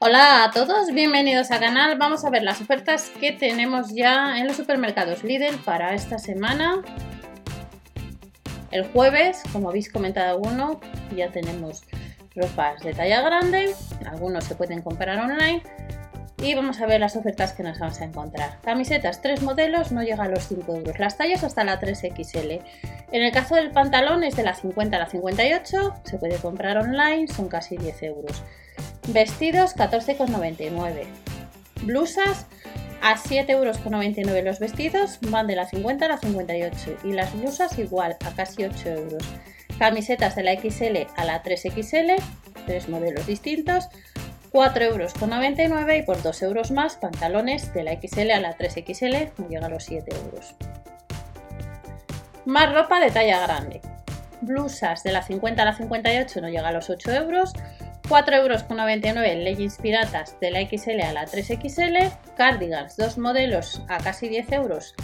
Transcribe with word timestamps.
Hola 0.00 0.44
a 0.44 0.50
todos, 0.52 0.92
bienvenidos 0.94 1.50
al 1.50 1.58
canal. 1.58 1.98
Vamos 1.98 2.24
a 2.24 2.30
ver 2.30 2.44
las 2.44 2.60
ofertas 2.60 3.10
que 3.18 3.32
tenemos 3.32 3.92
ya 3.92 4.38
en 4.38 4.46
los 4.46 4.54
supermercados 4.54 5.24
Lidl 5.24 5.56
para 5.64 5.92
esta 5.92 6.20
semana. 6.20 6.82
El 8.70 8.86
jueves, 8.92 9.42
como 9.52 9.70
habéis 9.70 9.90
comentado 9.90 10.30
alguno, 10.30 10.80
ya 11.16 11.32
tenemos 11.32 11.82
ropas 12.36 12.80
de 12.84 12.94
talla 12.94 13.22
grande, 13.22 13.74
algunos 14.06 14.44
se 14.44 14.54
pueden 14.54 14.82
comprar 14.82 15.18
online 15.18 15.64
y 16.40 16.54
vamos 16.54 16.80
a 16.80 16.86
ver 16.86 17.00
las 17.00 17.16
ofertas 17.16 17.52
que 17.52 17.64
nos 17.64 17.80
vamos 17.80 18.00
a 18.00 18.04
encontrar. 18.04 18.60
Camisetas, 18.62 19.20
tres 19.20 19.42
modelos, 19.42 19.90
no 19.90 20.04
llega 20.04 20.22
a 20.22 20.28
los 20.28 20.46
5 20.46 20.76
euros. 20.76 20.98
Las 21.00 21.16
tallas 21.16 21.42
hasta 21.42 21.64
la 21.64 21.80
3XL. 21.80 22.62
En 23.10 23.22
el 23.22 23.32
caso 23.32 23.56
del 23.56 23.72
pantalón 23.72 24.22
es 24.22 24.36
de 24.36 24.44
la 24.44 24.54
50 24.54 24.96
a 24.96 25.00
la 25.00 25.06
58, 25.08 25.94
se 26.04 26.18
puede 26.18 26.36
comprar 26.36 26.78
online, 26.78 27.26
son 27.26 27.48
casi 27.48 27.76
10 27.76 28.02
euros. 28.04 28.44
Vestidos 29.08 29.74
14,99. 29.74 31.06
Blusas 31.82 32.46
a 33.00 33.16
7,99 33.16 33.48
euros 34.28 34.44
los 34.44 34.58
vestidos, 34.58 35.18
van 35.22 35.46
de 35.46 35.56
la 35.56 35.66
50 35.66 36.04
a 36.04 36.08
la 36.08 36.18
58 36.18 36.98
y 37.04 37.12
las 37.12 37.32
blusas 37.32 37.78
igual 37.78 38.18
a 38.22 38.30
casi 38.32 38.64
8 38.64 38.88
euros. 38.90 39.22
Camisetas 39.78 40.36
de 40.36 40.42
la 40.42 40.52
XL 40.60 41.06
a 41.16 41.24
la 41.24 41.42
3XL, 41.42 42.20
tres 42.66 42.90
modelos 42.90 43.26
distintos, 43.26 43.88
4,99 44.52 45.62
euros 45.70 45.96
y 45.96 46.02
por 46.02 46.22
2 46.22 46.42
euros 46.42 46.70
más 46.70 46.96
pantalones 46.96 47.72
de 47.72 47.84
la 47.84 47.92
XL 47.92 48.30
a 48.30 48.40
la 48.40 48.58
3XL, 48.58 49.32
no 49.38 49.48
llega 49.48 49.66
a 49.66 49.70
los 49.70 49.84
7 49.84 50.14
euros. 50.14 50.54
Más 52.44 52.74
ropa 52.74 53.00
de 53.00 53.10
talla 53.10 53.40
grande. 53.40 53.80
Blusas 54.42 55.02
de 55.02 55.12
la 55.12 55.22
50 55.22 55.62
a 55.62 55.64
la 55.64 55.74
58 55.74 56.42
no 56.42 56.48
llega 56.50 56.68
a 56.68 56.72
los 56.72 56.90
8 56.90 57.10
euros. 57.12 57.54
4,99 58.08 59.06
euros 59.06 59.44
leggings 59.44 59.76
piratas 59.76 60.40
de 60.40 60.50
la 60.50 60.60
XL 60.60 61.00
a 61.02 61.12
la 61.12 61.26
3XL, 61.26 62.10
cardigans, 62.36 62.96
dos 62.96 63.18
modelos 63.18 63.82
a 63.88 63.98
casi 63.98 64.28
10 64.28 64.52
euros 64.52 64.94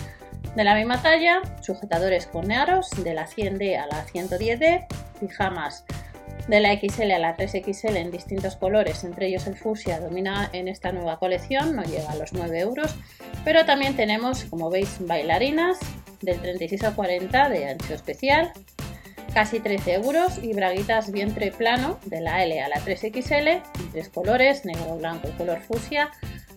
de 0.57 0.65
la 0.65 0.75
misma 0.75 1.03
talla, 1.03 1.43
sujetadores 1.61 2.27
con 2.27 2.51
aros 2.51 2.91
de 3.03 3.13
la 3.13 3.27
100D 3.27 3.77
a 3.79 3.87
la 3.87 4.07
110D, 4.07 4.87
pijamas 5.21 5.85
de 6.49 6.61
la 6.61 6.75
XL 6.75 7.11
a 7.11 7.19
la 7.19 7.37
3XL 7.37 7.97
en 7.97 8.11
distintos 8.11 8.57
colores, 8.57 9.05
entre 9.05 9.27
ellos 9.27 9.47
el 9.47 9.57
fusia 9.57 10.01
domina 10.01 10.49
en 10.53 10.69
esta 10.69 10.93
nueva 10.93 11.19
colección, 11.19 11.77
no 11.77 11.83
llega 11.83 12.11
a 12.11 12.17
los 12.17 12.33
9 12.33 12.59
euros, 12.61 12.95
pero 13.45 13.67
también 13.67 13.97
tenemos, 13.97 14.45
como 14.45 14.71
veis, 14.71 14.97
bailarinas 15.01 15.79
del 16.23 16.41
36 16.41 16.85
a 16.85 16.95
40 16.95 17.49
de 17.49 17.69
ancho 17.69 17.95
especial, 17.95 18.53
casi 19.33 19.61
13 19.61 19.95
euros 19.95 20.39
y 20.43 20.53
braguitas 20.53 21.11
vientre 21.11 21.51
plano 21.51 21.99
de 22.05 22.21
la 22.21 22.43
L 22.45 22.61
a 22.61 22.69
la 22.69 22.77
3XL 22.77 23.49
en 23.49 23.93
tres 23.93 24.09
colores, 24.09 24.65
negro, 24.65 24.97
blanco 24.97 25.29
y 25.29 25.33
color 25.33 25.61
fusia 25.61 26.11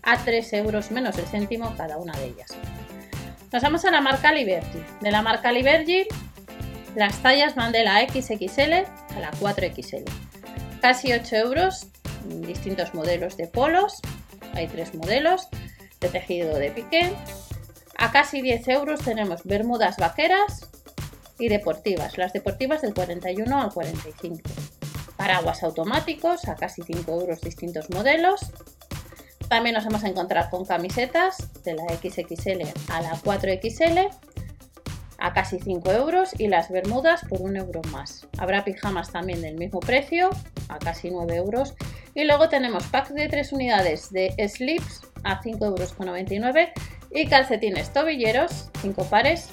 a 0.04 0.18
3 0.18 0.54
euros 0.54 0.92
menos 0.92 1.18
el 1.18 1.26
céntimo 1.26 1.76
cada 1.76 1.98
una 1.98 2.18
de 2.18 2.28
ellas. 2.28 2.50
Nos 3.52 3.64
vamos 3.64 3.86
a 3.86 3.92
la 3.92 4.02
marca 4.02 4.32
Liberty. 4.34 4.80
De 5.02 5.12
la 5.12 5.22
marca 5.22 5.52
Liberty 5.52 6.08
las 6.96 7.22
tallas 7.22 7.54
van 7.54 7.72
de 7.72 7.84
la 7.84 8.02
XXL 8.08 8.74
a 8.74 9.20
la 9.20 9.32
4XL. 9.32 10.04
Casi 10.82 11.14
8 11.14 11.36
euros, 11.36 11.88
distintos 12.26 12.94
modelos 12.94 13.38
de 13.38 13.48
polos, 13.48 14.02
hay 14.54 14.68
tres 14.68 14.96
modelos 14.96 15.48
de 16.00 16.10
tejido 16.10 16.58
de 16.58 16.72
piqué. 16.72 17.14
A 17.98 18.12
casi 18.12 18.42
10 18.42 18.68
euros 18.70 19.00
tenemos 19.02 19.44
bermudas 19.44 19.98
vaqueras, 19.98 20.70
y 21.40 21.50
deportivas. 21.50 22.18
Las 22.18 22.34
deportivas 22.34 22.82
del 22.82 22.94
41 22.94 23.62
al 23.62 23.74
45. 23.74 24.42
Paraguas 25.16 25.64
automáticos 25.64 26.48
a 26.48 26.56
casi 26.56 26.84
5 26.84 27.12
euros 27.12 27.42
distintos 27.42 27.90
modelos. 27.90 28.52
También 29.50 29.76
nos 29.76 29.86
vamos 29.86 30.04
a 30.04 30.10
encontrar 30.10 30.50
con 30.50 30.66
camisetas 30.66 31.38
de 31.64 31.74
la 31.74 31.84
XXL 31.96 32.64
a 32.92 33.02
la 33.02 33.12
4XL 33.14 34.10
a 35.20 35.34
casi 35.34 35.60
5 35.60 35.92
euros 35.92 36.40
y 36.40 36.48
las 36.48 36.70
bermudas 36.70 37.22
por 37.28 37.42
1 37.42 37.60
euro 37.60 37.82
más. 37.92 38.28
Habrá 38.38 38.64
pijamas 38.64 39.12
también 39.12 39.42
del 39.42 39.56
mismo 39.56 39.80
precio 39.80 40.30
a 40.70 40.78
casi 40.80 41.10
9 41.10 41.36
euros. 41.36 41.76
Y 42.14 42.26
luego 42.26 42.50
tenemos 42.50 42.86
packs 42.88 43.14
de 43.14 43.28
3 43.28 43.54
unidades 43.54 44.12
de 44.12 44.34
slips 44.48 45.02
a 45.24 45.42
5,99 45.42 46.32
euros 46.32 46.70
y 47.12 47.28
calcetines 47.28 47.94
tobilleros, 47.94 48.70
5 48.82 49.06
pares 49.06 49.50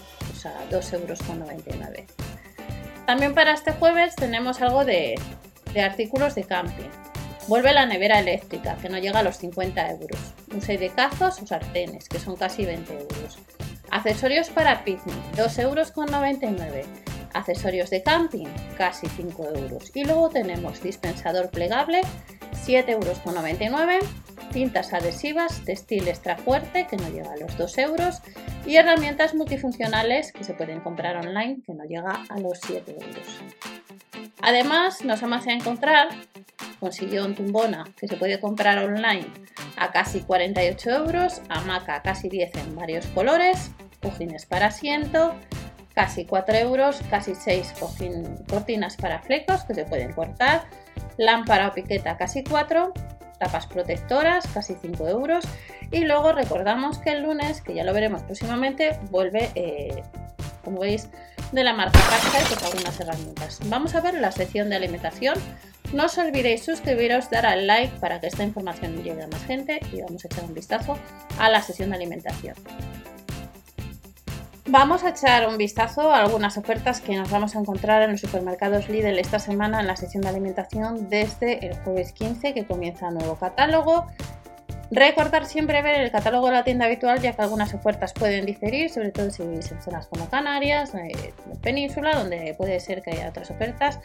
a 0.46 0.68
2,99 0.70 1.00
euros. 1.00 1.20
También 3.06 3.34
para 3.34 3.52
este 3.52 3.72
jueves 3.72 4.16
tenemos 4.16 4.62
algo 4.62 4.84
de, 4.84 5.14
artículos 5.76 6.34
de 6.34 6.44
camping. 6.44 6.88
Vuelve 7.48 7.74
la 7.74 7.84
nevera 7.84 8.18
eléctrica, 8.18 8.76
que 8.80 8.88
no 8.88 8.98
llega 8.98 9.18
a 9.18 9.22
los 9.22 9.36
50 9.36 9.90
euros. 9.90 10.18
Un 10.52 10.62
set 10.62 10.80
de 10.80 10.88
cazos 10.88 11.42
o 11.42 11.46
sartenes, 11.46 12.08
que 12.08 12.18
son 12.18 12.36
casi 12.36 12.64
20 12.64 12.92
euros. 12.92 13.38
Accesorios 13.90 14.48
para 14.48 14.84
picnic, 14.84 15.14
2,99 15.36 16.58
euros. 16.58 16.86
Accesorios 17.34 17.90
de 17.90 18.02
camping, 18.02 18.46
casi 18.78 19.06
5 19.08 19.48
euros. 19.54 19.90
Y 19.94 20.04
luego 20.04 20.30
tenemos 20.30 20.82
dispensador 20.82 21.50
plegable, 21.50 22.00
7,99 22.66 23.92
euros. 23.92 24.04
Cintas 24.52 24.92
adhesivas, 24.92 25.62
textil 25.64 26.08
extra 26.08 26.38
fuerte, 26.38 26.86
que 26.86 26.96
no 26.96 27.08
llega 27.08 27.32
a 27.32 27.36
los 27.36 27.58
2 27.58 27.78
euros 27.78 28.22
y 28.66 28.76
herramientas 28.76 29.34
multifuncionales 29.34 30.32
que 30.32 30.44
se 30.44 30.54
pueden 30.54 30.80
comprar 30.80 31.16
online 31.16 31.58
que 31.66 31.74
no 31.74 31.84
llega 31.84 32.24
a 32.28 32.38
los 32.38 32.58
7 32.60 32.92
euros. 32.92 33.42
Además, 34.42 35.04
nos 35.04 35.20
vamos 35.20 35.46
a 35.46 35.52
encontrar 35.52 36.08
con 36.80 36.92
sillón 36.92 37.34
tumbona 37.34 37.84
que 37.96 38.08
se 38.08 38.16
puede 38.16 38.40
comprar 38.40 38.78
online 38.78 39.26
a 39.76 39.90
casi 39.90 40.20
48 40.20 40.90
euros, 40.90 41.40
hamaca 41.48 42.02
casi 42.02 42.28
10 42.28 42.54
en 42.56 42.76
varios 42.76 43.06
colores, 43.06 43.70
cojines 44.02 44.46
para 44.46 44.66
asiento, 44.66 45.34
casi 45.94 46.24
4 46.24 46.56
euros, 46.56 47.00
casi 47.10 47.34
6 47.34 47.74
cortinas 48.48 48.96
para 48.96 49.20
flecos 49.20 49.64
que 49.64 49.74
se 49.74 49.84
pueden 49.84 50.12
cortar, 50.12 50.64
lámpara 51.16 51.68
o 51.68 51.72
piqueta 51.72 52.16
casi 52.16 52.44
4, 52.44 52.92
tapas 53.38 53.66
protectoras 53.66 54.46
casi 54.52 54.74
5 54.80 55.08
euros 55.08 55.44
y 55.90 56.04
luego 56.04 56.32
recordamos 56.32 56.98
que 56.98 57.10
el 57.10 57.22
lunes, 57.22 57.60
que 57.60 57.74
ya 57.74 57.84
lo 57.84 57.92
veremos 57.92 58.22
próximamente, 58.22 58.98
vuelve, 59.10 59.50
eh, 59.54 60.02
como 60.64 60.80
veis, 60.80 61.08
de 61.52 61.62
la 61.62 61.72
marca 61.72 61.98
Pascal 62.00 62.42
con 62.56 62.66
algunas 62.66 63.00
herramientas. 63.00 63.60
Vamos 63.66 63.94
a 63.94 64.00
ver 64.00 64.14
la 64.14 64.32
sección 64.32 64.70
de 64.70 64.76
alimentación. 64.76 65.38
No 65.92 66.06
os 66.06 66.18
olvidéis 66.18 66.64
suscribiros, 66.64 67.30
dar 67.30 67.46
al 67.46 67.66
like 67.66 68.00
para 68.00 68.20
que 68.20 68.26
esta 68.26 68.42
información 68.42 69.02
llegue 69.04 69.22
a 69.22 69.28
más 69.28 69.44
gente 69.44 69.80
y 69.92 70.00
vamos 70.00 70.24
a 70.24 70.28
echar 70.28 70.44
un 70.44 70.54
vistazo 70.54 70.98
a 71.38 71.48
la 71.48 71.62
sesión 71.62 71.90
de 71.90 71.96
alimentación. 71.96 72.56
Vamos 74.74 75.04
a 75.04 75.10
echar 75.10 75.46
un 75.46 75.56
vistazo 75.56 76.12
a 76.12 76.18
algunas 76.18 76.58
ofertas 76.58 77.00
que 77.00 77.14
nos 77.14 77.30
vamos 77.30 77.54
a 77.54 77.60
encontrar 77.60 78.02
en 78.02 78.10
los 78.10 78.20
supermercados 78.20 78.88
Lidl 78.88 79.20
esta 79.20 79.38
semana 79.38 79.78
en 79.78 79.86
la 79.86 79.94
sesión 79.94 80.22
de 80.24 80.30
alimentación 80.30 81.08
desde 81.08 81.64
el 81.64 81.76
jueves 81.76 82.12
15 82.12 82.54
que 82.54 82.66
comienza 82.66 83.08
nuevo 83.12 83.36
catálogo 83.36 84.06
Recordar 84.90 85.46
siempre 85.46 85.80
ver 85.82 86.00
el 86.00 86.10
catálogo 86.10 86.46
de 86.46 86.52
la 86.52 86.64
tienda 86.64 86.86
habitual, 86.86 87.20
ya 87.20 87.32
que 87.32 87.42
algunas 87.42 87.72
ofertas 87.74 88.12
pueden 88.12 88.46
diferir, 88.46 88.90
sobre 88.90 89.12
todo 89.12 89.30
si 89.30 89.42
vivís 89.42 89.72
en 89.72 89.80
zonas 89.82 90.06
como 90.06 90.28
Canarias, 90.28 90.94
eh, 90.94 91.32
Península, 91.62 92.16
donde 92.16 92.54
puede 92.56 92.78
ser 92.80 93.02
que 93.02 93.10
haya 93.10 93.28
otras 93.28 93.50
ofertas. 93.50 93.98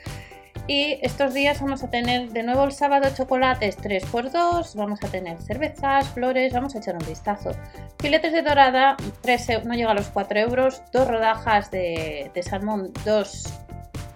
Y 0.67 0.99
estos 1.01 1.33
días 1.33 1.61
vamos 1.61 1.83
a 1.83 1.89
tener 1.89 2.29
de 2.29 2.43
nuevo 2.43 2.63
el 2.63 2.71
sábado 2.71 3.09
chocolates 3.15 3.77
3x2, 3.79 4.75
vamos 4.75 5.03
a 5.03 5.07
tener 5.07 5.41
cervezas, 5.41 6.07
flores, 6.09 6.53
vamos 6.53 6.75
a 6.75 6.79
echar 6.79 6.95
un 6.95 7.07
vistazo. 7.07 7.51
Filetes 7.99 8.33
de 8.33 8.41
dorada, 8.41 8.95
3, 9.21 9.65
no 9.65 9.73
llega 9.73 9.91
a 9.91 9.95
los 9.95 10.07
4 10.07 10.39
euros, 10.39 10.83
dos 10.91 11.07
rodajas 11.07 11.71
de, 11.71 12.31
salmón, 12.43 12.91
2 13.05 13.43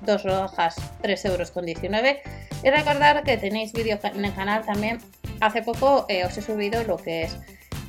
dos, 0.01 0.23
rodajas, 0.23 0.75
3 1.01 1.25
euros 1.25 1.51
con 1.51 1.65
19. 1.65 2.21
Y 2.63 2.69
recordar 2.69 3.23
que 3.23 3.37
tenéis 3.37 3.71
vídeo 3.73 3.97
en 4.03 4.25
el 4.25 4.33
canal 4.33 4.65
también 4.65 4.99
Hace 5.43 5.61
poco 5.61 6.05
eh, 6.07 6.23
os 6.23 6.37
he 6.37 6.41
subido 6.41 6.83
lo 6.85 6.95
que 6.95 7.23
es 7.23 7.37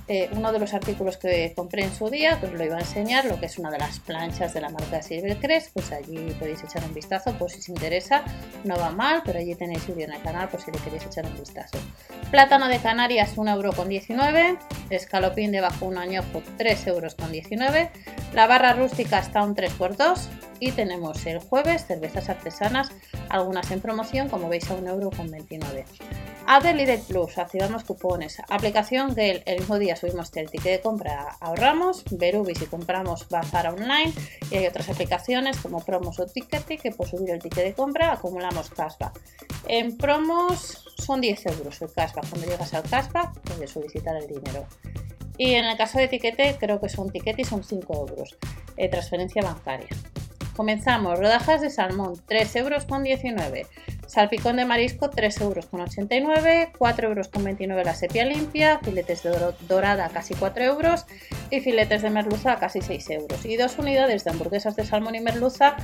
eh, 0.06 0.28
uno 0.32 0.52
de 0.52 0.58
los 0.58 0.74
artículos 0.74 1.16
que 1.16 1.52
compré 1.56 1.84
en 1.84 1.94
su 1.94 2.10
día, 2.10 2.38
que 2.38 2.46
os 2.46 2.52
lo 2.52 2.64
iba 2.64 2.76
a 2.76 2.80
enseñar, 2.80 3.24
lo 3.24 3.40
que 3.40 3.46
es 3.46 3.58
una 3.58 3.70
de 3.70 3.78
las 3.78 4.00
planchas 4.00 4.52
de 4.52 4.60
la 4.60 4.68
marca 4.68 5.00
Silvercrest, 5.00 5.72
pues 5.72 5.92
allí 5.92 6.34
podéis 6.38 6.62
echar 6.62 6.84
un 6.84 6.92
vistazo 6.92 7.32
por 7.38 7.50
si 7.50 7.60
os 7.60 7.68
interesa, 7.68 8.22
no 8.64 8.76
va 8.76 8.90
mal, 8.90 9.22
pero 9.24 9.38
allí 9.38 9.54
tenéis 9.54 9.86
vídeo 9.86 10.04
en 10.04 10.12
el 10.12 10.22
canal 10.22 10.48
por 10.48 10.60
si 10.60 10.70
le 10.70 10.78
queréis 10.78 11.06
echar 11.06 11.24
un 11.24 11.38
vistazo. 11.38 11.78
Plátano 12.30 12.68
de 12.68 12.78
Canarias 12.78 13.36
1,19€, 13.36 14.58
escalopín 14.90 15.52
de 15.52 15.60
bajo 15.60 15.86
un 15.86 15.96
añojo 15.96 16.42
3,19€, 16.58 17.90
la 18.34 18.46
barra 18.46 18.74
rústica 18.74 19.18
está 19.18 19.42
un 19.42 19.54
3x2 19.54 20.28
y 20.60 20.72
tenemos 20.72 21.24
el 21.26 21.38
jueves 21.38 21.86
cervezas 21.86 22.28
artesanas, 22.28 22.90
algunas 23.34 23.70
en 23.70 23.80
promoción, 23.80 24.28
como 24.28 24.48
veis 24.48 24.70
a 24.70 24.76
1,29€. 24.76 25.84
Adel 26.46 27.00
Plus, 27.08 27.38
activamos 27.38 27.84
cupones. 27.84 28.40
Aplicación 28.48 29.14
que 29.14 29.42
el 29.46 29.60
mismo 29.60 29.78
día 29.78 29.96
subimos 29.96 30.30
el 30.36 30.50
ticket 30.50 30.72
de 30.72 30.80
compra, 30.80 31.36
ahorramos. 31.40 32.04
Verubi 32.10 32.54
si 32.54 32.66
compramos 32.66 33.28
Bazar 33.28 33.68
online. 33.68 34.12
Y 34.50 34.56
hay 34.56 34.66
otras 34.66 34.88
aplicaciones 34.88 35.56
como 35.56 35.80
Promos 35.80 36.20
o 36.20 36.26
Tickety 36.26 36.76
que 36.78 36.90
por 36.92 37.08
subir 37.08 37.30
el 37.30 37.40
ticket 37.40 37.64
de 37.64 37.72
compra 37.74 38.12
acumulamos 38.12 38.70
cashback. 38.70 39.18
En 39.66 39.96
promos 39.96 40.84
son 40.98 41.20
10 41.20 41.46
euros 41.46 41.80
el 41.80 41.92
cashback. 41.92 42.28
Cuando 42.28 42.46
llegas 42.46 42.74
al 42.74 42.82
cashback 42.82 43.40
puedes 43.40 43.70
solicitar 43.70 44.16
el 44.16 44.28
dinero. 44.28 44.66
Y 45.38 45.54
en 45.54 45.64
el 45.64 45.76
caso 45.76 45.98
de 45.98 46.08
Tiquete 46.08 46.56
creo 46.60 46.80
que 46.80 46.88
son 46.88 47.10
y 47.12 47.44
son 47.44 47.64
5 47.64 48.06
euros. 48.08 48.36
Eh, 48.76 48.88
transferencia 48.88 49.42
bancaria. 49.42 49.88
Comenzamos. 50.56 51.18
Rodajas 51.18 51.60
de 51.60 51.70
salmón 51.70 52.14
3 52.26 52.56
euros 52.56 52.84
con 52.84 53.02
19. 53.02 53.66
Salpicón 54.06 54.56
de 54.56 54.64
marisco 54.64 55.10
3 55.10 55.40
euros 55.40 55.66
con 55.66 55.80
89, 55.80 56.72
4 56.76 57.08
euros 57.08 57.28
con 57.28 57.44
29 57.44 57.84
la 57.84 57.94
sepia 57.94 58.24
limpia, 58.24 58.78
filetes 58.82 59.22
de 59.22 59.54
dorada 59.68 60.08
casi 60.10 60.34
4 60.34 60.64
euros 60.64 61.06
y 61.50 61.60
filetes 61.60 62.02
de 62.02 62.10
merluza 62.10 62.56
casi 62.56 62.80
6 62.80 63.10
euros. 63.10 63.44
Y 63.44 63.56
dos 63.56 63.78
unidades 63.78 64.24
de 64.24 64.30
hamburguesas 64.30 64.76
de 64.76 64.84
salmón 64.84 65.14
y 65.14 65.20
merluza 65.20 65.76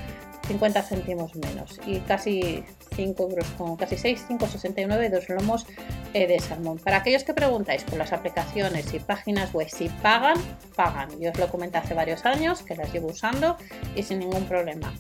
50 0.50 0.82
céntimos 0.82 1.36
menos 1.36 1.80
y 1.86 2.00
casi 2.00 2.64
5 2.96 3.22
euros 3.22 3.46
con 3.56 3.76
casi 3.76 3.96
6, 3.96 4.26
5,69 4.30 5.10
dos 5.10 5.28
lomos 5.28 5.66
eh, 6.12 6.26
de 6.26 6.40
salmón. 6.40 6.78
Para 6.78 6.98
aquellos 6.98 7.22
que 7.22 7.34
preguntáis 7.34 7.84
por 7.84 7.98
las 7.98 8.12
aplicaciones 8.12 8.92
y 8.92 8.98
páginas 8.98 9.52
web 9.54 9.68
si 9.68 9.88
pagan, 9.88 10.36
pagan. 10.74 11.08
Yo 11.20 11.30
os 11.30 11.38
lo 11.38 11.48
comenté 11.48 11.78
hace 11.78 11.94
varios 11.94 12.24
años 12.26 12.62
que 12.62 12.74
las 12.74 12.92
llevo 12.92 13.08
usando 13.08 13.56
y 13.94 14.02
sin 14.02 14.18
ningún 14.18 14.44
problema. 14.44 14.92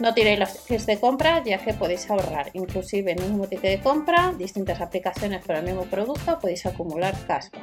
No 0.00 0.14
tiréis 0.14 0.38
los 0.38 0.52
tickets 0.54 0.86
de 0.86 0.98
compra 0.98 1.42
ya 1.44 1.58
que 1.58 1.74
podéis 1.74 2.08
ahorrar. 2.10 2.50
Inclusive 2.54 3.12
en 3.12 3.22
un 3.22 3.28
mismo 3.28 3.46
ticket 3.48 3.78
de 3.78 3.80
compra, 3.80 4.32
distintas 4.36 4.80
aplicaciones 4.80 5.44
para 5.44 5.58
el 5.58 5.66
mismo 5.66 5.84
producto, 5.84 6.38
podéis 6.38 6.64
acumular 6.64 7.14
casco. 7.26 7.58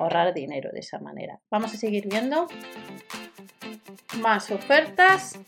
Ahorrar 0.00 0.34
dinero 0.34 0.70
de 0.72 0.80
esa 0.80 0.98
manera. 0.98 1.38
Vamos 1.48 1.72
a 1.72 1.76
seguir 1.76 2.08
viendo 2.08 2.48
más 4.20 4.50
ofertas. 4.50 5.38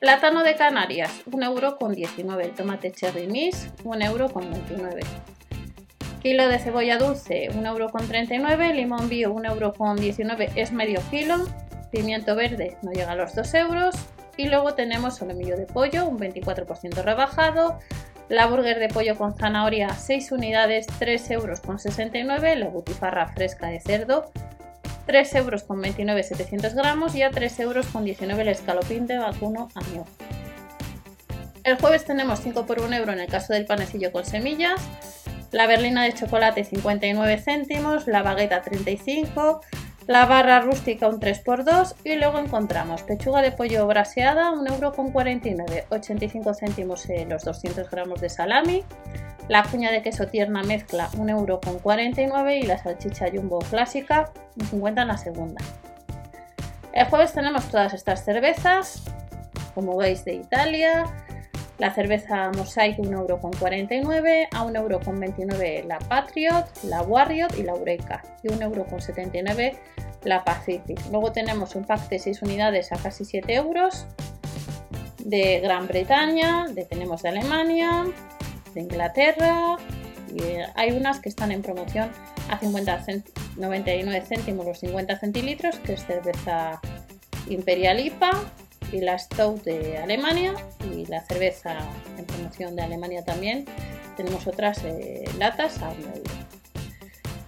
Plátano 0.00 0.42
de 0.42 0.54
Canarias, 0.54 1.10
1 1.30 1.44
euro 1.44 1.76
con 1.76 1.92
19. 1.92 2.48
tomate 2.56 2.92
cherry 2.92 3.26
mix, 3.26 3.68
1 3.84 4.04
euro 4.06 4.30
con 4.30 4.50
29. 4.50 5.02
Kilo 6.22 6.48
de 6.48 6.58
cebolla 6.60 6.96
dulce, 6.96 7.48
1 7.54 7.68
euro 7.68 7.90
con 7.90 8.06
39. 8.06 8.72
Limón 8.72 9.08
bio, 9.08 9.32
1 9.32 9.52
euro 9.52 9.74
con 9.74 9.96
19. 9.96 10.50
Es 10.54 10.72
medio 10.72 11.00
kilo. 11.10 11.36
Pimiento 11.90 12.36
verde 12.36 12.78
no 12.82 12.92
llega 12.92 13.12
a 13.12 13.16
los 13.16 13.34
2 13.34 13.54
euros. 13.54 13.96
Y 14.38 14.46
luego 14.46 14.74
tenemos 14.74 15.16
solomillo 15.16 15.56
de 15.56 15.66
pollo, 15.66 16.06
un 16.06 16.18
24% 16.18 17.02
rebajado. 17.02 17.80
La 18.28 18.46
burger 18.46 18.78
de 18.78 18.88
pollo 18.88 19.18
con 19.18 19.36
zanahoria, 19.36 19.90
6 19.90 20.32
unidades, 20.32 20.86
3 20.98 21.30
euros 21.32 21.60
con 21.60 21.80
69. 21.80 22.54
La 22.54 22.68
butifarra 22.68 23.26
fresca 23.28 23.66
de 23.66 23.80
cerdo, 23.80 24.30
3 25.06 25.34
euros 25.34 25.64
con 25.64 25.80
29 25.80 26.22
700 26.22 26.74
gramos 26.74 27.16
y 27.16 27.22
a 27.22 27.30
3 27.30 27.60
euros 27.60 27.86
con 27.88 28.04
19 28.04 28.42
el 28.42 28.48
escalopín 28.48 29.08
de 29.08 29.18
vacuno 29.18 29.70
año. 29.74 30.04
El 31.64 31.76
jueves 31.76 32.04
tenemos 32.04 32.40
5 32.40 32.64
por 32.64 32.80
1 32.80 32.94
euro 32.94 33.12
en 33.12 33.20
el 33.20 33.26
caso 33.26 33.54
del 33.54 33.66
panecillo 33.66 34.12
con 34.12 34.24
semillas, 34.24 34.80
la 35.50 35.66
berlina 35.66 36.04
de 36.04 36.14
chocolate 36.14 36.62
59 36.62 37.38
céntimos, 37.38 38.06
la 38.06 38.22
bagueta 38.22 38.62
35, 38.62 39.62
la 40.08 40.24
barra 40.24 40.60
rústica 40.60 41.06
un 41.06 41.20
3x2 41.20 41.94
y 42.02 42.16
luego 42.16 42.38
encontramos 42.38 43.02
pechuga 43.02 43.42
de 43.42 43.52
pollo 43.52 43.86
braseada 43.86 44.52
1,49€, 44.52 45.84
85 45.90 46.54
céntimos 46.54 47.06
los 47.28 47.44
200 47.44 47.90
gramos 47.90 48.18
de 48.22 48.30
salami, 48.30 48.84
la 49.48 49.62
cuña 49.64 49.92
de 49.92 50.00
queso 50.00 50.26
tierna 50.26 50.62
mezcla 50.62 51.10
1,49€ 51.10 52.58
y 52.58 52.62
la 52.62 52.78
salchicha 52.78 53.26
jumbo 53.30 53.58
clásica 53.58 54.32
1,50€ 54.56 55.02
en 55.02 55.08
la 55.08 55.18
segunda. 55.18 55.62
El 56.94 57.06
jueves 57.06 57.34
tenemos 57.34 57.66
todas 57.66 57.92
estas 57.92 58.24
cervezas, 58.24 59.02
como 59.74 59.98
veis 59.98 60.24
de 60.24 60.32
Italia, 60.36 61.04
la 61.78 61.94
cerveza 61.94 62.50
Mosaic 62.56 62.98
1,49€, 62.98 64.48
a 64.52 64.64
1,29€ 64.64 65.84
la 65.84 65.98
Patriot, 66.00 66.66
la 66.84 67.02
Warrior 67.02 67.50
y 67.56 67.62
la 67.62 67.72
Eureka 67.72 68.22
y 68.42 68.48
1,79€ 68.48 69.76
la 70.24 70.44
Pacific. 70.44 71.00
Luego 71.10 71.32
tenemos 71.32 71.76
un 71.76 71.84
pack 71.84 72.08
de 72.08 72.18
6 72.18 72.42
unidades 72.42 72.92
a 72.92 72.96
casi 72.96 73.24
7 73.24 73.54
euros 73.54 74.06
de 75.18 75.60
Gran 75.60 75.86
Bretaña, 75.86 76.66
de, 76.68 76.84
tenemos 76.84 77.22
de 77.22 77.28
Alemania, 77.28 78.04
de 78.74 78.80
Inglaterra 78.80 79.76
y 80.34 80.42
eh, 80.42 80.66
hay 80.74 80.92
unas 80.92 81.20
que 81.20 81.28
están 81.28 81.52
en 81.52 81.62
promoción 81.62 82.10
a 82.50 82.58
50 82.58 83.04
99 83.56 84.24
céntimos 84.26 84.66
los 84.66 84.78
50 84.80 85.18
centilitros, 85.18 85.78
que 85.80 85.94
es 85.94 86.06
cerveza 86.06 86.80
Imperial 87.48 88.00
IPA 88.00 88.30
y 88.92 89.00
la 89.00 89.18
Stout 89.18 89.62
de 89.64 89.98
Alemania 89.98 90.54
y 90.92 91.06
la 91.06 91.20
cerveza 91.22 91.76
en 92.16 92.24
promoción 92.24 92.76
de 92.76 92.82
Alemania 92.82 93.24
también. 93.24 93.66
Tenemos 94.16 94.46
otras 94.46 94.82
eh, 94.84 95.24
latas 95.38 95.80
a 95.82 95.90
1 95.90 96.00
euro. 96.00 96.30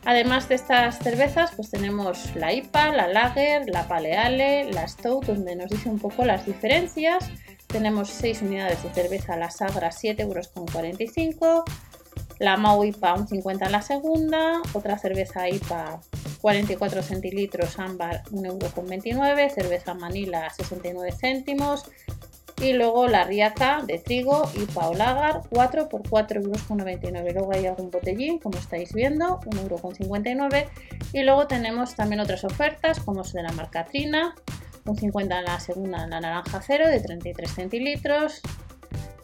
Además 0.05 0.49
de 0.49 0.55
estas 0.55 0.99
cervezas, 0.99 1.53
pues 1.55 1.71
tenemos 1.71 2.35
la 2.35 2.53
IPA, 2.53 2.93
la 2.93 3.09
Lager, 3.09 3.69
la 3.69 3.87
Paleale, 3.87 4.73
la 4.73 4.89
Stout, 4.89 5.27
donde 5.27 5.57
nos 5.57 5.71
dice 5.71 5.89
un 5.89 5.99
poco 5.99 6.25
las 6.25 6.47
diferencias. 6.47 7.31
Tenemos 7.67 8.09
6 8.09 8.43
unidades 8.43 8.83
de 8.83 8.91
cerveza, 8.91 9.37
la 9.37 9.51
Sagra 9.51 9.91
7,45 9.91 10.21
euros, 10.23 11.65
la 12.39 12.57
Mau 12.57 12.83
IPA 12.83 13.17
1,50 13.17 13.67
en 13.67 13.73
la 13.73 13.83
segunda, 13.83 14.63
otra 14.73 14.99
cerveza 14.99 15.49
IPA 15.49 16.01
44 16.41 17.03
centilitros 17.03 17.79
ámbar 17.79 18.23
1,29€, 18.31 19.51
cerveza 19.51 19.95
Manila 19.95 20.49
69 20.51 21.13
céntimos 21.13 21.85
y 22.61 22.75
luego 22.75 23.09
la 23.09 23.25
Riaca 23.25 23.83
de 23.87 23.99
trigo 23.99 24.51
y 24.55 24.67
Paolagar 24.67 25.43
4 25.51 25.89
por 25.89 26.03
4,99€. 26.03 27.33
Luego 27.33 27.53
hay 27.53 27.67
algún 27.67 27.91
botellín, 27.91 28.39
como 28.39 28.59
estáis 28.59 28.93
viendo, 28.93 29.41
1,59€ 29.41 30.69
y 31.13 31.23
luego 31.23 31.47
tenemos 31.47 31.95
también 31.95 32.21
otras 32.21 32.45
ofertas 32.45 33.01
como 33.01 33.23
es 33.23 33.33
de 33.33 33.43
la 33.43 33.53
marca 33.53 33.87
Trina, 33.87 34.35
un 34.85 34.97
50 34.97 35.39
en 35.39 35.45
la 35.45 35.61
segunda 35.61 36.05
en 36.05 36.11
la 36.11 36.21
naranja 36.21 36.61
cero 36.67 36.89
de 36.89 37.01
33 37.01 37.51
centilitros, 37.51 38.43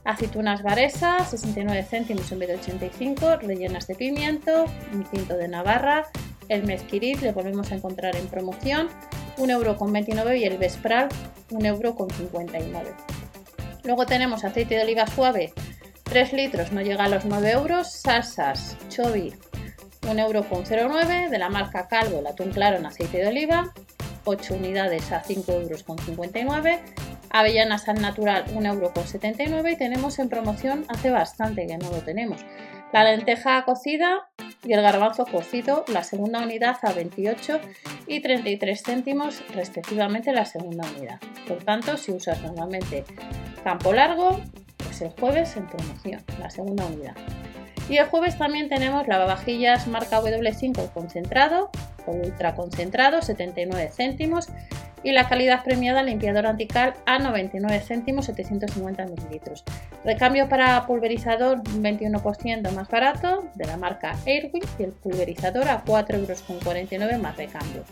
aceitunas 0.05 0.62
varesa 0.62 1.25
69 1.25 1.83
céntimos 1.83 2.31
en 2.33 2.39
vez 2.39 2.49
de 2.49 2.55
85, 2.57 3.37
rellenas 3.37 3.87
de 3.87 3.95
pimiento, 3.97 4.65
un 4.93 5.05
tinto 5.05 5.37
de 5.37 5.49
Navarra 5.49 6.07
el 6.49 6.65
mezquirit 6.65 7.21
le 7.21 7.33
volvemos 7.33 7.73
a 7.73 7.77
encontrar 7.77 8.17
en 8.17 8.27
promoción, 8.27 8.89
1,29€ 9.39 10.39
y 10.39 10.45
el 10.45 10.59
Vespral 10.59 11.09
1,59€. 11.51 12.95
Luego 13.85 14.07
tenemos 14.07 14.45
aceite 14.45 14.77
de 14.77 14.83
oliva 14.83 15.07
suave, 15.07 15.53
3 16.05 16.33
litros, 16.33 16.73
no 16.73 16.83
llega 16.83 17.05
a 17.05 17.09
los 17.09 17.25
9 17.25 17.51
euros. 17.51 17.93
Salsas, 17.93 18.77
Chovi, 18.88 19.35
1,09€ 20.03 21.29
de 21.29 21.38
la 21.38 21.49
marca 21.49 21.88
Calvo, 21.88 22.21
el 22.21 22.26
atún 22.26 22.53
claro 22.53 22.76
en 22.76 22.87
aceite 22.87 23.19
de 23.19 23.29
oliva, 23.29 23.73
8 24.25 24.55
unidades 24.55 25.12
a 25.12 25.23
5,59 25.23 25.61
euros. 25.61 25.85
Avellanas 27.31 27.88
al 27.88 28.00
natural 28.00 28.47
1,79€ 28.55 29.73
y 29.73 29.76
tenemos 29.76 30.19
en 30.19 30.29
promoción 30.29 30.85
hace 30.88 31.11
bastante 31.11 31.67
que 31.67 31.76
no 31.76 31.91
lo 31.91 31.99
tenemos. 31.99 32.41
La 32.93 33.05
lenteja 33.05 33.65
cocida 33.65 34.29
y 34.65 34.73
el 34.73 34.83
garbanzo 34.83 35.27
cocido, 35.27 35.85
la 35.89 36.03
segunda 36.03 36.41
unidad 36.41 36.77
a 36.83 36.93
28 36.93 37.61
y 38.07 38.21
33 38.21 38.83
céntimos 38.83 39.43
respectivamente 39.55 40.33
la 40.33 40.45
segunda 40.45 40.89
unidad. 40.97 41.21
Por 41.47 41.59
tanto, 41.59 41.97
si 41.97 42.13
usas 42.13 42.43
normalmente 42.43 43.05
campo 43.65 43.93
largo, 43.93 44.41
pues 44.77 45.01
el 45.03 45.11
jueves 45.11 45.57
en 45.57 45.67
promoción, 45.67 46.23
la 46.39 46.51
segunda 46.51 46.87
unidad. 46.87 47.17
Y 47.89 47.99
el 47.99 48.07
jueves 48.07 48.37
también 48.37 48.69
tenemos 48.69 49.07
lavavajillas 49.07 49.87
marca 49.87 50.21
W5 50.21 50.93
concentrado 50.93 51.71
o 52.07 52.13
ultra 52.13 52.55
concentrado, 52.55 53.23
79 53.23 53.91
céntimos 53.95 54.49
y 55.07 55.13
la 55.13 55.29
calidad 55.29 55.63
premiada 55.63 56.03
limpiador 56.03 56.49
antical 56.49 56.95
a 57.07 57.21
99 57.21 57.79
céntimos 57.79 58.27
750 58.27 59.07
mililitros. 59.07 59.63
Recambio 60.05 60.49
para 60.49 60.85
pulverizador 60.85 61.63
21% 61.63 62.73
más 62.73 62.89
barato 62.89 63.49
de 63.55 63.67
la 63.67 63.77
marca 63.77 64.17
Airwick 64.27 64.67
y 64.81 64.83
el 64.83 64.91
pulverizador 64.91 65.69
a 65.69 65.85
4,49 65.85 67.03
euros 67.03 67.21
más 67.21 67.37
recambio. 67.37 67.85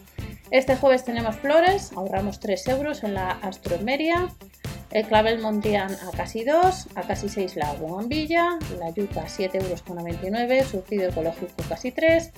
Este 0.51 0.75
jueves 0.75 1.05
tenemos 1.05 1.37
flores, 1.37 1.93
ahorramos 1.95 2.41
3 2.41 2.67
euros 2.67 3.05
en 3.05 3.15
la 3.15 3.31
Astromeria, 3.31 4.29
el 4.91 5.07
clavel 5.07 5.41
montian 5.41 5.93
a 5.93 6.17
casi 6.17 6.43
2, 6.45 6.89
a 6.97 7.03
casi 7.03 7.29
6 7.29 7.55
la 7.55 7.73
bombilla, 7.75 8.59
la 8.81 8.91
yuca 8.91 9.27
7,99 9.27 10.53
euros, 10.53 10.69
surtido 10.69 11.11
ecológico 11.11 11.63
casi 11.69 11.93
3, 11.93 12.33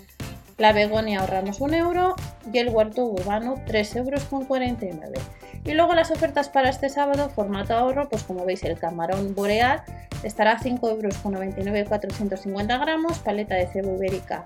la 0.59 0.73
begonia 0.73 1.21
ahorramos 1.21 1.61
un 1.61 1.75
euro 1.75 2.17
y 2.53 2.59
el 2.59 2.69
huerto 2.69 3.05
urbano 3.05 3.57
3 3.67 3.97
euros 3.97 4.25
con 4.25 4.45
49. 4.45 5.19
Y 5.65 5.75
luego 5.75 5.95
las 5.95 6.11
ofertas 6.11 6.49
para 6.49 6.71
este 6.71 6.89
sábado, 6.89 7.29
formato 7.29 7.75
ahorro, 7.75 8.09
pues 8.09 8.23
como 8.23 8.45
veis 8.45 8.63
el 8.65 8.79
camarón 8.79 9.35
boreal 9.35 9.83
estará 10.23 10.53
a 10.53 10.59
5,99 10.59 11.67
euros 11.67 11.89
450 11.89 12.79
gramos, 12.79 13.19
paleta 13.19 13.55
de 13.55 13.67
cebo 13.67 13.97
ibérica 13.97 14.45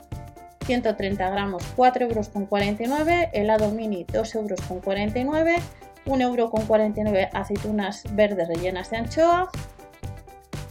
130 0.64 1.31
gramos 1.31 1.62
4,49 1.76 2.00
euros, 2.02 3.29
helado 3.33 3.71
mini 3.71 4.05
2,49 4.05 4.37
euros, 4.37 4.61
1,49 6.07 6.21
euro 6.23 7.29
aceitunas 7.33 8.05
verdes 8.14 8.49
rellenas 8.49 8.90
de 8.90 8.97
anchoa, 8.99 9.50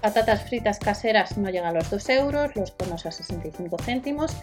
patatas 0.01 0.43
fritas 0.43 0.79
caseras 0.79 1.37
no 1.37 1.49
llegan 1.49 1.69
a 1.69 1.79
los 1.79 1.89
2 1.89 2.09
euros, 2.09 2.55
los 2.55 2.71
conos 2.71 3.05
a 3.05 3.11
65 3.11 3.77
céntimos 3.79 4.35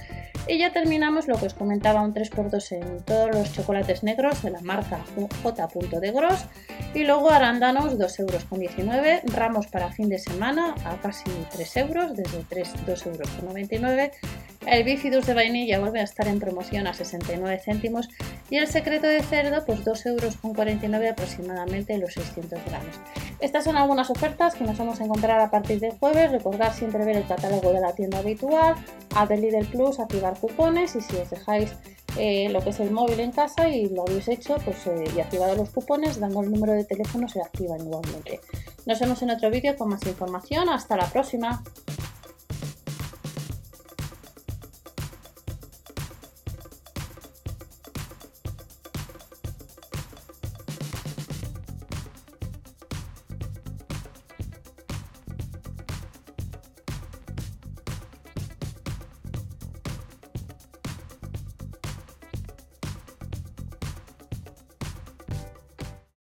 y 0.49 0.59
ya 0.59 0.73
terminamos 0.73 1.29
lo 1.29 1.37
que 1.37 1.47
os 1.47 1.55
comentaba 1.55 2.03
un 2.03 2.15
3x2 2.15 2.73
en 2.73 3.03
todos 3.05 3.35
los 3.35 3.53
chocolates 3.53 4.03
negros 4.03 4.43
de 4.43 4.51
la 4.51 4.61
marca 4.61 5.01
J. 5.43 5.69
de 6.01 6.11
Gros 6.13 6.45
y 6.95 7.05
luego 7.05 7.31
arándanos 7.31 7.99
2,19 7.99 9.07
euros, 9.07 9.35
ramos 9.35 9.67
para 9.67 9.91
fin 9.91 10.09
de 10.09 10.19
semana 10.19 10.75
a 10.85 10.97
casi 11.01 11.31
3 11.53 11.77
euros, 11.79 12.17
desde 12.17 12.45
3, 12.49 12.87
2,99 12.87 13.73
euros. 13.73 14.11
El 14.67 14.83
bifidus 14.83 15.27
de 15.27 15.35
vainilla 15.35 15.79
vuelve 15.79 16.01
a 16.01 16.05
estar 16.05 16.27
en 16.27 16.41
promoción 16.41 16.87
a 16.87 16.95
69 16.95 17.61
céntimos 17.65 18.09
y 18.51 18.57
el 18.57 18.67
secreto 18.67 19.07
de 19.07 19.23
cerdo 19.23 19.65
pues 19.65 19.85
2,49 19.85 20.85
euros 20.85 21.11
aproximadamente 21.11 21.99
los 21.99 22.15
600 22.15 22.59
gramos. 22.67 22.97
Estas 23.41 23.65
son 23.65 23.77
algunas 23.77 24.11
ofertas 24.11 24.55
que 24.55 24.65
nos 24.65 24.79
vamos 24.79 25.01
a 25.01 25.05
encontrar 25.05 25.41
a 25.41 25.51
partir 25.51 25.79
de 25.81 25.91
jueves. 25.91 26.33
Recordad 26.33 26.75
siempre 26.75 27.05
ver 27.05 27.17
el 27.17 27.27
catálogo 27.27 27.73
de 27.73 27.81
la 27.81 27.95
tienda 27.95 28.19
habitual, 28.19 28.77
a 29.15 29.27
Lidl 29.27 29.67
Plus, 29.67 30.01
activar 30.01 30.39
cupones 30.39 30.97
y 30.97 31.01
si 31.01 31.17
os 31.17 31.31
dejáis 31.31 31.73
eh, 32.19 32.49
lo 32.49 32.61
que 32.63 32.71
es 32.71 32.81
el 32.81 32.91
móvil 32.91 33.21
en 33.21 33.33
casa 33.33 33.69
y 33.69 33.91
lo 33.91 34.03
habéis 34.03 34.29
hecho 34.29 34.57
pues, 34.65 34.87
eh, 34.87 35.05
y 35.15 35.21
activado 35.21 35.55
los 35.55 35.69
cupones, 35.69 36.19
dando 36.19 36.41
el 36.41 36.51
número 36.51 36.73
de 36.73 36.85
teléfono 36.85 37.29
se 37.29 37.43
activan 37.43 37.81
igualmente. 37.81 38.41
Nos 38.87 39.01
vemos 39.01 39.21
en 39.23 39.31
otro 39.31 39.51
vídeo 39.51 39.77
con 39.77 39.91
más 39.91 40.07
información. 40.07 40.69
Hasta 40.71 40.97
la 40.97 41.07
próxima. 41.07 41.63